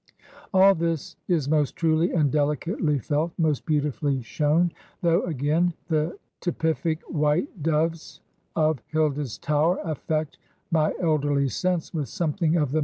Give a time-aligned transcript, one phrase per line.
[0.51, 4.71] All this is most truly and delicately felt, most beauti fully shown;
[5.03, 8.19] though, again, the typific white doves
[8.55, 10.39] of Hilda's tower affect
[10.71, 12.79] my elderly sense with something of the